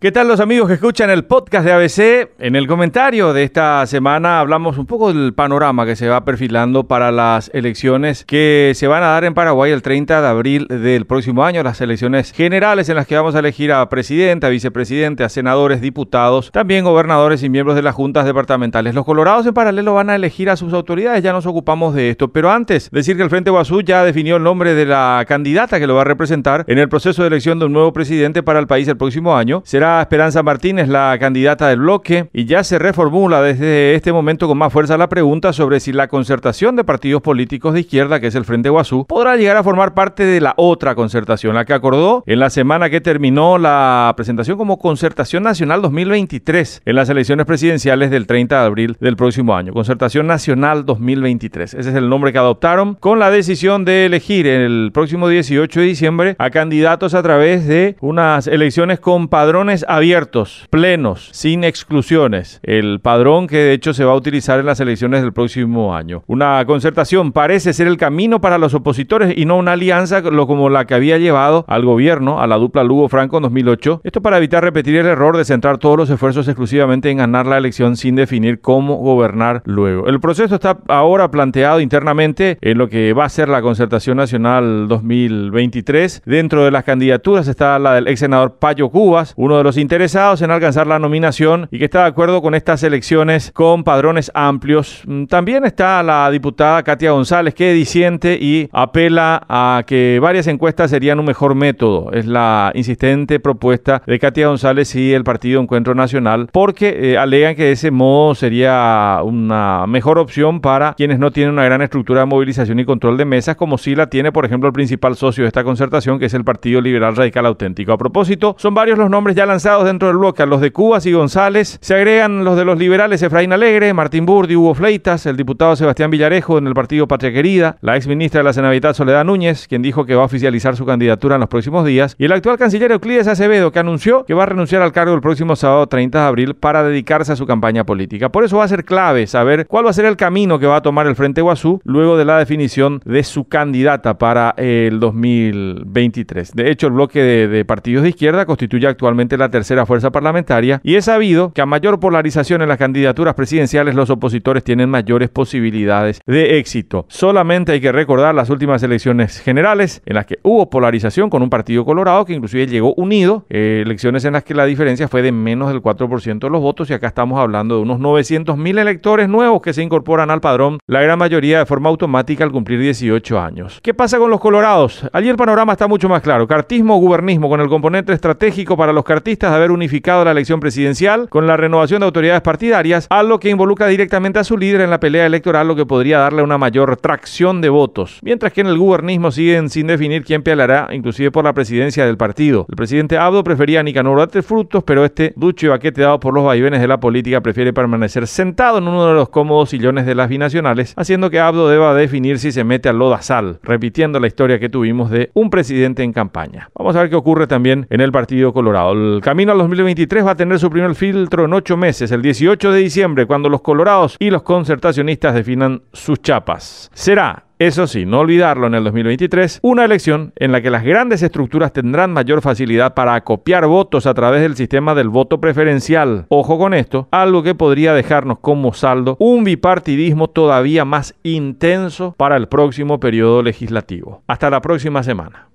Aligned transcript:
¿Qué 0.00 0.12
tal 0.12 0.28
los 0.28 0.38
amigos 0.38 0.68
que 0.68 0.74
escuchan 0.74 1.10
el 1.10 1.24
podcast 1.24 1.64
de 1.66 1.72
ABC? 1.72 2.30
En 2.38 2.54
el 2.54 2.68
comentario 2.68 3.32
de 3.32 3.42
esta 3.42 3.84
semana 3.86 4.38
hablamos 4.38 4.78
un 4.78 4.86
poco 4.86 5.12
del 5.12 5.34
panorama 5.34 5.86
que 5.86 5.96
se 5.96 6.06
va 6.06 6.24
perfilando 6.24 6.86
para 6.86 7.10
las 7.10 7.50
elecciones 7.52 8.24
que 8.24 8.74
se 8.76 8.86
van 8.86 9.02
a 9.02 9.08
dar 9.08 9.24
en 9.24 9.34
Paraguay 9.34 9.72
el 9.72 9.82
30 9.82 10.22
de 10.22 10.28
abril 10.28 10.68
del 10.68 11.04
próximo 11.04 11.44
año, 11.44 11.64
las 11.64 11.80
elecciones 11.80 12.30
generales 12.30 12.88
en 12.88 12.94
las 12.94 13.08
que 13.08 13.16
vamos 13.16 13.34
a 13.34 13.40
elegir 13.40 13.72
a 13.72 13.88
presidente, 13.88 14.46
a 14.46 14.50
vicepresidente, 14.50 15.24
a 15.24 15.28
senadores, 15.28 15.80
diputados, 15.80 16.52
también 16.52 16.84
gobernadores 16.84 17.42
y 17.42 17.48
miembros 17.48 17.74
de 17.74 17.82
las 17.82 17.96
juntas 17.96 18.24
departamentales. 18.24 18.94
Los 18.94 19.04
colorados 19.04 19.46
en 19.46 19.54
paralelo 19.54 19.94
van 19.94 20.10
a 20.10 20.14
elegir 20.14 20.48
a 20.48 20.54
sus 20.54 20.74
autoridades, 20.74 21.24
ya 21.24 21.32
nos 21.32 21.46
ocupamos 21.46 21.92
de 21.92 22.10
esto, 22.10 22.28
pero 22.28 22.52
antes 22.52 22.88
decir 22.92 23.16
que 23.16 23.24
el 23.24 23.30
Frente 23.30 23.50
Guazú 23.50 23.82
ya 23.82 24.04
definió 24.04 24.36
el 24.36 24.44
nombre 24.44 24.74
de 24.74 24.86
la 24.86 25.24
candidata 25.26 25.80
que 25.80 25.88
lo 25.88 25.96
va 25.96 26.02
a 26.02 26.04
representar 26.04 26.64
en 26.68 26.78
el 26.78 26.88
proceso 26.88 27.22
de 27.22 27.26
elección 27.26 27.58
de 27.58 27.64
un 27.64 27.72
nuevo 27.72 27.92
presidente 27.92 28.44
para 28.44 28.60
el 28.60 28.68
país 28.68 28.86
el 28.86 28.96
próximo 28.96 29.36
año. 29.36 29.60
Será 29.64 29.87
Esperanza 30.02 30.42
Martínez 30.42 30.88
la 30.88 31.16
candidata 31.18 31.68
del 31.68 31.80
bloque 31.80 32.28
y 32.32 32.44
ya 32.44 32.64
se 32.64 32.78
reformula 32.78 33.42
desde 33.42 33.94
este 33.94 34.12
momento 34.12 34.46
con 34.46 34.58
más 34.58 34.72
fuerza 34.72 34.98
la 34.98 35.08
pregunta 35.08 35.52
sobre 35.52 35.80
si 35.80 35.92
la 35.92 36.08
concertación 36.08 36.76
de 36.76 36.84
partidos 36.84 37.22
políticos 37.22 37.74
de 37.74 37.80
izquierda, 37.80 38.20
que 38.20 38.28
es 38.28 38.34
el 38.34 38.44
Frente 38.44 38.68
Guazú, 38.68 39.06
podrá 39.06 39.36
llegar 39.36 39.56
a 39.56 39.62
formar 39.62 39.94
parte 39.94 40.24
de 40.24 40.40
la 40.40 40.54
otra 40.56 40.94
concertación, 40.94 41.54
la 41.54 41.64
que 41.64 41.72
acordó 41.72 42.22
en 42.26 42.40
la 42.40 42.50
semana 42.50 42.90
que 42.90 43.00
terminó 43.00 43.58
la 43.58 44.12
presentación 44.16 44.58
como 44.58 44.78
Concertación 44.78 45.42
Nacional 45.42 45.82
2023 45.82 46.82
en 46.84 46.94
las 46.94 47.08
elecciones 47.08 47.46
presidenciales 47.46 48.10
del 48.10 48.26
30 48.26 48.60
de 48.60 48.66
abril 48.66 48.96
del 49.00 49.16
próximo 49.16 49.56
año. 49.56 49.72
Concertación 49.72 50.26
Nacional 50.26 50.84
2023. 50.84 51.74
Ese 51.74 51.90
es 51.90 51.96
el 51.96 52.08
nombre 52.08 52.32
que 52.32 52.38
adoptaron 52.38 52.94
con 52.94 53.18
la 53.18 53.30
decisión 53.30 53.84
de 53.84 54.06
elegir 54.06 54.46
el 54.46 54.90
próximo 54.92 55.28
18 55.28 55.80
de 55.80 55.86
diciembre 55.86 56.36
a 56.38 56.50
candidatos 56.50 57.14
a 57.14 57.22
través 57.22 57.66
de 57.66 57.96
unas 58.00 58.46
elecciones 58.46 59.00
con 59.00 59.28
padrones 59.28 59.77
abiertos, 59.88 60.66
plenos, 60.70 61.28
sin 61.32 61.64
exclusiones. 61.64 62.60
El 62.62 63.00
padrón 63.00 63.46
que 63.46 63.58
de 63.58 63.72
hecho 63.72 63.94
se 63.94 64.04
va 64.04 64.12
a 64.12 64.16
utilizar 64.16 64.58
en 64.58 64.66
las 64.66 64.80
elecciones 64.80 65.22
del 65.22 65.32
próximo 65.32 65.94
año. 65.94 66.22
Una 66.26 66.64
concertación 66.66 67.32
parece 67.32 67.72
ser 67.72 67.86
el 67.86 67.96
camino 67.96 68.40
para 68.40 68.58
los 68.58 68.74
opositores 68.74 69.34
y 69.36 69.44
no 69.44 69.56
una 69.56 69.72
alianza 69.72 70.22
como 70.22 70.70
la 70.70 70.86
que 70.86 70.94
había 70.94 71.18
llevado 71.18 71.64
al 71.68 71.84
gobierno, 71.84 72.40
a 72.40 72.46
la 72.46 72.56
dupla 72.56 72.84
Lugo-Franco 72.84 73.36
en 73.36 73.42
2008. 73.44 74.00
Esto 74.04 74.22
para 74.22 74.38
evitar 74.38 74.62
repetir 74.62 74.96
el 74.96 75.06
error 75.06 75.36
de 75.36 75.44
centrar 75.44 75.78
todos 75.78 75.96
los 75.96 76.10
esfuerzos 76.10 76.48
exclusivamente 76.48 77.10
en 77.10 77.18
ganar 77.18 77.46
la 77.46 77.58
elección 77.58 77.96
sin 77.96 78.14
definir 78.14 78.60
cómo 78.60 78.96
gobernar 78.96 79.62
luego. 79.64 80.06
El 80.06 80.20
proceso 80.20 80.54
está 80.54 80.78
ahora 80.88 81.30
planteado 81.30 81.80
internamente 81.80 82.58
en 82.60 82.78
lo 82.78 82.88
que 82.88 83.12
va 83.12 83.24
a 83.24 83.28
ser 83.28 83.48
la 83.48 83.62
concertación 83.62 84.16
nacional 84.16 84.88
2023. 84.88 86.22
Dentro 86.24 86.64
de 86.64 86.70
las 86.70 86.84
candidaturas 86.84 87.48
está 87.48 87.78
la 87.78 87.94
del 87.94 88.08
ex 88.08 88.20
senador 88.20 88.56
Payo 88.58 88.88
Cubas, 88.88 89.34
uno 89.36 89.56
de 89.56 89.64
los 89.64 89.67
interesados 89.76 90.42
en 90.42 90.50
alcanzar 90.50 90.86
la 90.86 90.98
nominación 90.98 91.68
y 91.70 91.78
que 91.78 91.84
está 91.84 92.02
de 92.02 92.08
acuerdo 92.08 92.42
con 92.42 92.54
estas 92.54 92.82
elecciones 92.82 93.52
con 93.52 93.84
padrones 93.84 94.30
amplios. 94.34 95.02
Mm, 95.06 95.24
también 95.26 95.64
está 95.64 96.02
la 96.02 96.30
diputada 96.30 96.82
Katia 96.82 97.12
González, 97.12 97.54
que 97.54 97.72
disiente 97.72 98.38
y 98.40 98.68
apela 98.72 99.44
a 99.48 99.82
que 99.86 100.18
varias 100.20 100.46
encuestas 100.46 100.90
serían 100.90 101.20
un 101.20 101.26
mejor 101.26 101.54
método. 101.54 102.10
Es 102.12 102.26
la 102.26 102.72
insistente 102.74 103.40
propuesta 103.40 104.02
de 104.06 104.18
Katia 104.18 104.48
González 104.48 104.94
y 104.94 105.12
el 105.12 105.24
Partido 105.24 105.60
Encuentro 105.60 105.94
Nacional, 105.94 106.48
porque 106.52 107.12
eh, 107.12 107.18
alegan 107.18 107.54
que 107.54 107.64
de 107.64 107.72
ese 107.72 107.90
modo 107.90 108.34
sería 108.34 109.20
una 109.22 109.86
mejor 109.86 110.18
opción 110.18 110.60
para 110.60 110.94
quienes 110.94 111.18
no 111.18 111.30
tienen 111.30 111.52
una 111.52 111.64
gran 111.64 111.82
estructura 111.82 112.20
de 112.20 112.26
movilización 112.26 112.80
y 112.80 112.84
control 112.84 113.16
de 113.16 113.24
mesas, 113.24 113.56
como 113.56 113.78
si 113.78 113.94
la 113.94 114.08
tiene, 114.08 114.32
por 114.32 114.44
ejemplo, 114.44 114.68
el 114.68 114.72
principal 114.72 115.16
socio 115.16 115.44
de 115.44 115.48
esta 115.48 115.64
concertación, 115.64 116.18
que 116.18 116.26
es 116.26 116.34
el 116.34 116.44
Partido 116.44 116.80
Liberal 116.80 117.16
Radical 117.16 117.46
Auténtico. 117.46 117.92
A 117.92 117.98
propósito, 117.98 118.56
son 118.58 118.74
varios 118.74 118.98
los 118.98 119.10
nombres 119.10 119.36
ya 119.36 119.44
lanzados 119.44 119.57
dentro 119.58 120.08
del 120.08 120.18
bloque 120.18 120.42
a 120.44 120.46
los 120.46 120.60
de 120.60 120.70
Cubas 120.70 121.04
y 121.06 121.12
González. 121.12 121.78
Se 121.80 121.94
agregan 121.94 122.44
los 122.44 122.56
de 122.56 122.64
los 122.64 122.78
liberales 122.78 123.22
Efraín 123.22 123.52
Alegre, 123.52 123.92
Martín 123.92 124.24
Burdi, 124.24 124.54
Hugo 124.54 124.74
Fleitas, 124.74 125.26
el 125.26 125.36
diputado 125.36 125.74
Sebastián 125.74 126.10
Villarejo 126.10 126.58
en 126.58 126.68
el 126.68 126.74
partido 126.74 127.08
Patria 127.08 127.32
Querida, 127.32 127.76
la 127.80 127.96
ex 127.96 128.06
ministra 128.06 128.38
de 128.38 128.44
la 128.44 128.52
Senabilidad 128.52 128.94
Soledad 128.94 129.24
Núñez, 129.24 129.66
quien 129.66 129.82
dijo 129.82 130.06
que 130.06 130.14
va 130.14 130.22
a 130.22 130.26
oficializar 130.26 130.76
su 130.76 130.86
candidatura 130.86 131.34
en 131.34 131.40
los 131.40 131.48
próximos 131.48 131.84
días, 131.84 132.14
y 132.18 132.26
el 132.26 132.32
actual 132.32 132.56
canciller 132.56 132.92
Euclides 132.92 133.26
Acevedo, 133.26 133.72
que 133.72 133.80
anunció 133.80 134.24
que 134.24 134.34
va 134.34 134.44
a 134.44 134.46
renunciar 134.46 134.80
al 134.82 134.92
cargo 134.92 135.14
el 135.14 135.20
próximo 135.20 135.56
sábado 135.56 135.88
30 135.88 136.20
de 136.20 136.26
abril 136.26 136.54
para 136.54 136.84
dedicarse 136.84 137.32
a 137.32 137.36
su 137.36 137.44
campaña 137.44 137.84
política. 137.84 138.28
Por 138.28 138.44
eso 138.44 138.58
va 138.58 138.64
a 138.64 138.68
ser 138.68 138.84
clave 138.84 139.26
saber 139.26 139.66
cuál 139.66 139.86
va 139.86 139.90
a 139.90 139.94
ser 139.94 140.04
el 140.04 140.16
camino 140.16 140.60
que 140.60 140.66
va 140.66 140.76
a 140.76 140.82
tomar 140.82 141.08
el 141.08 141.16
Frente 141.16 141.42
Guazú 141.42 141.80
luego 141.84 142.16
de 142.16 142.24
la 142.24 142.38
definición 142.38 143.00
de 143.04 143.24
su 143.24 143.48
candidata 143.48 144.18
para 144.18 144.54
el 144.56 145.00
2023. 145.00 146.52
De 146.54 146.70
hecho, 146.70 146.86
el 146.86 146.92
bloque 146.92 147.22
de 147.22 147.64
partidos 147.64 148.04
de 148.04 148.10
izquierda 148.10 148.46
constituye 148.46 148.86
actualmente 148.86 149.36
la 149.36 149.47
tercera 149.50 149.86
fuerza 149.86 150.10
parlamentaria 150.10 150.80
y 150.82 150.96
es 150.96 151.06
sabido 151.06 151.52
que 151.52 151.60
a 151.60 151.66
mayor 151.66 152.00
polarización 152.00 152.62
en 152.62 152.68
las 152.68 152.78
candidaturas 152.78 153.34
presidenciales 153.34 153.94
los 153.94 154.10
opositores 154.10 154.64
tienen 154.64 154.90
mayores 154.90 155.28
posibilidades 155.28 156.20
de 156.26 156.58
éxito. 156.58 157.06
Solamente 157.08 157.72
hay 157.72 157.80
que 157.80 157.92
recordar 157.92 158.34
las 158.34 158.50
últimas 158.50 158.82
elecciones 158.82 159.40
generales 159.40 160.02
en 160.06 160.14
las 160.14 160.26
que 160.26 160.38
hubo 160.42 160.70
polarización 160.70 161.30
con 161.30 161.42
un 161.42 161.50
partido 161.50 161.84
colorado 161.84 162.24
que 162.24 162.34
inclusive 162.34 162.66
llegó 162.66 162.94
unido, 162.94 163.44
eh, 163.48 163.82
elecciones 163.84 164.24
en 164.24 164.32
las 164.34 164.44
que 164.44 164.54
la 164.54 164.64
diferencia 164.64 165.08
fue 165.08 165.22
de 165.22 165.32
menos 165.32 165.68
del 165.68 165.82
4% 165.82 166.38
de 166.38 166.50
los 166.50 166.60
votos 166.60 166.90
y 166.90 166.94
acá 166.94 167.08
estamos 167.08 167.38
hablando 167.40 167.76
de 167.76 167.82
unos 167.82 167.98
900 167.98 168.56
mil 168.56 168.78
electores 168.78 169.28
nuevos 169.28 169.62
que 169.62 169.72
se 169.72 169.82
incorporan 169.82 170.30
al 170.30 170.40
padrón, 170.40 170.78
la 170.86 171.00
gran 171.00 171.18
mayoría 171.18 171.58
de 171.58 171.66
forma 171.66 171.88
automática 171.88 172.44
al 172.44 172.52
cumplir 172.52 172.80
18 172.80 173.40
años. 173.40 173.80
¿Qué 173.82 173.94
pasa 173.94 174.18
con 174.18 174.30
los 174.30 174.40
colorados? 174.40 175.08
Allí 175.12 175.28
el 175.28 175.36
panorama 175.36 175.72
está 175.72 175.86
mucho 175.86 176.08
más 176.08 176.22
claro. 176.22 176.46
Cartismo 176.46 176.96
o 176.96 176.98
gubernismo 176.98 177.48
con 177.48 177.60
el 177.60 177.68
componente 177.68 178.12
estratégico 178.12 178.76
para 178.76 178.92
los 178.92 179.04
cartistas 179.04 179.37
de 179.46 179.54
haber 179.54 179.70
unificado 179.70 180.24
la 180.24 180.32
elección 180.32 180.60
presidencial 180.60 181.28
con 181.28 181.46
la 181.46 181.56
renovación 181.56 182.00
de 182.00 182.06
autoridades 182.06 182.42
partidarias, 182.42 183.06
algo 183.10 183.40
que 183.40 183.50
involucra 183.50 183.86
directamente 183.86 184.38
a 184.38 184.44
su 184.44 184.58
líder 184.58 184.82
en 184.82 184.90
la 184.90 185.00
pelea 185.00 185.26
electoral, 185.26 185.68
lo 185.68 185.76
que 185.76 185.86
podría 185.86 186.18
darle 186.18 186.42
una 186.42 186.58
mayor 186.58 186.96
tracción 186.96 187.60
de 187.60 187.68
votos. 187.68 188.18
Mientras 188.22 188.52
que 188.52 188.60
en 188.60 188.66
el 188.66 188.78
gubernismo 188.78 189.30
siguen 189.30 189.70
sin 189.70 189.86
definir 189.86 190.24
quién 190.24 190.42
peleará, 190.42 190.88
inclusive 190.92 191.30
por 191.30 191.44
la 191.44 191.54
presidencia 191.54 192.04
del 192.04 192.16
partido. 192.16 192.66
El 192.68 192.76
presidente 192.76 193.16
Abdo 193.16 193.44
prefería 193.44 193.80
a 193.80 193.82
Nicanor 193.82 194.18
Frutos, 194.42 194.82
pero 194.84 195.04
este 195.04 195.32
ducho 195.36 195.66
y 195.66 195.68
baquete 195.68 196.02
dado 196.02 196.18
por 196.18 196.34
los 196.34 196.44
vaivenes 196.44 196.80
de 196.80 196.88
la 196.88 196.98
política 196.98 197.40
prefiere 197.40 197.72
permanecer 197.72 198.26
sentado 198.26 198.78
en 198.78 198.88
uno 198.88 199.06
de 199.06 199.14
los 199.14 199.28
cómodos 199.28 199.70
sillones 199.70 200.06
de 200.06 200.14
las 200.14 200.28
binacionales, 200.28 200.94
haciendo 200.96 201.30
que 201.30 201.38
Abdo 201.38 201.68
deba 201.68 201.94
definir 201.94 202.38
si 202.38 202.50
se 202.50 202.64
mete 202.64 202.88
al 202.88 202.98
lodazal, 202.98 203.60
repitiendo 203.62 204.18
la 204.18 204.26
historia 204.26 204.58
que 204.58 204.68
tuvimos 204.68 205.10
de 205.10 205.30
un 205.34 205.50
presidente 205.50 206.02
en 206.02 206.12
campaña. 206.12 206.70
Vamos 206.74 206.96
a 206.96 207.00
ver 207.00 207.10
qué 207.10 207.16
ocurre 207.16 207.46
también 207.46 207.86
en 207.90 208.00
el 208.00 208.10
Partido 208.10 208.52
Colorado. 208.52 209.20
Camino 209.28 209.52
al 209.52 209.58
2023 209.58 210.24
va 210.24 210.30
a 210.30 210.36
tener 210.36 210.58
su 210.58 210.70
primer 210.70 210.94
filtro 210.94 211.44
en 211.44 211.52
ocho 211.52 211.76
meses, 211.76 212.10
el 212.12 212.22
18 212.22 212.72
de 212.72 212.78
diciembre, 212.78 213.26
cuando 213.26 213.50
los 213.50 213.60
colorados 213.60 214.16
y 214.18 214.30
los 214.30 214.42
concertacionistas 214.42 215.34
definan 215.34 215.82
sus 215.92 216.22
chapas. 216.22 216.90
Será 216.94 217.44
eso 217.58 217.86
sí, 217.86 218.06
no 218.06 218.20
olvidarlo 218.20 218.68
en 218.68 218.74
el 218.74 218.84
2023, 218.84 219.58
una 219.60 219.84
elección 219.84 220.32
en 220.36 220.50
la 220.50 220.62
que 220.62 220.70
las 220.70 220.82
grandes 220.82 221.22
estructuras 221.22 221.74
tendrán 221.74 222.10
mayor 222.10 222.40
facilidad 222.40 222.94
para 222.94 223.16
acopiar 223.16 223.66
votos 223.66 224.06
a 224.06 224.14
través 224.14 224.40
del 224.40 224.56
sistema 224.56 224.94
del 224.94 225.10
voto 225.10 225.42
preferencial. 225.42 226.24
Ojo 226.30 226.56
con 226.56 226.72
esto, 226.72 227.08
algo 227.10 227.42
que 227.42 227.54
podría 227.54 227.92
dejarnos 227.92 228.38
como 228.38 228.72
saldo 228.72 229.18
un 229.20 229.44
bipartidismo 229.44 230.28
todavía 230.30 230.86
más 230.86 231.14
intenso 231.22 232.14
para 232.16 232.38
el 232.38 232.48
próximo 232.48 232.98
periodo 232.98 233.42
legislativo. 233.42 234.22
Hasta 234.26 234.48
la 234.48 234.62
próxima 234.62 235.02
semana. 235.02 235.48